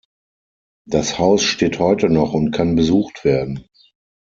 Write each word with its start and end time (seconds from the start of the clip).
Das 0.87 1.19
Haus 1.19 1.43
steht 1.43 1.77
heute 1.77 2.09
noch 2.09 2.33
und 2.33 2.49
kann 2.49 2.75
besucht 2.75 3.23
werden. 3.23 3.67